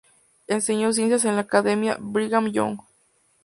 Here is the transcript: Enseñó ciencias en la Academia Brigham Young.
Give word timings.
Enseñó 0.47 0.91
ciencias 0.93 1.25
en 1.25 1.35
la 1.35 1.41
Academia 1.43 1.95
Brigham 1.99 2.51
Young. 2.51 2.79